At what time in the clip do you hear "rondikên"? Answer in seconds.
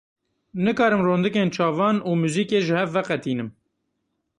1.07-1.49